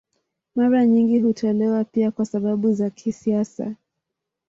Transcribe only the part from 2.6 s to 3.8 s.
za kisiasa.